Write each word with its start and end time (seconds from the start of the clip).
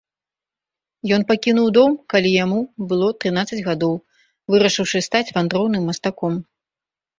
Ён 1.17 1.25
пакінуў 1.31 1.67
дом, 1.79 1.91
калі 2.13 2.31
яму 2.43 2.59
было 2.95 3.11
трынаццаць 3.25 3.61
гадоў, 3.69 3.93
вырашыўшы 4.55 5.05
стаць 5.11 5.25
вандроўным 5.39 5.89
мастаком. 5.93 6.33